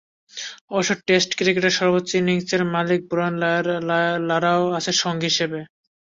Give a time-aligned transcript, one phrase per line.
[0.71, 3.35] অবশ্য টেস্ট ক্রিকেটের সর্বোচ্চ ইনিংসের মালিক ব্রায়ান
[4.29, 5.59] লারাও আছে সঙ্গী হিসেবে।